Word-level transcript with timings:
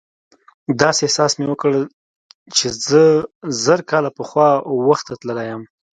داسې 0.81 1.01
احساس 1.03 1.31
مې 1.39 1.45
وکړ 1.49 1.71
چې 2.57 2.65
زه 2.87 3.03
زر 3.63 3.79
کاله 3.89 4.09
پخوا 4.17 4.49
وخت 4.87 5.03
ته 5.09 5.13
تللی 5.21 5.45
یم. 5.49 5.63